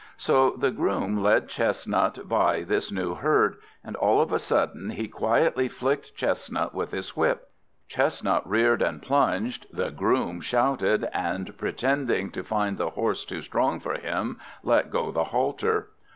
So 0.17 0.55
the 0.57 0.71
groom 0.71 1.21
led 1.21 1.47
Chestnut 1.47 2.27
by 2.27 2.63
this 2.63 2.91
new 2.91 3.13
herd, 3.13 3.57
and, 3.83 3.95
all 3.95 4.19
of 4.19 4.31
a 4.31 4.39
sudden, 4.39 4.89
he 4.89 5.07
quietly 5.07 5.67
flicked 5.67 6.15
Chestnut 6.15 6.73
with 6.73 6.89
his 6.89 7.15
whip; 7.15 7.49
Chestnut 7.87 8.41
reared 8.49 8.81
and 8.81 8.99
plunged, 8.99 9.67
the 9.71 9.91
groom 9.91 10.41
shouted, 10.41 11.07
and, 11.13 11.55
pretending 11.55 12.31
to 12.31 12.43
find 12.43 12.79
the 12.79 12.89
horse 12.89 13.23
too 13.25 13.43
strong 13.43 13.79
for 13.79 13.93
him, 13.93 14.39
let 14.63 14.89
go 14.89 15.11
the 15.11 15.25
halter. 15.25 15.89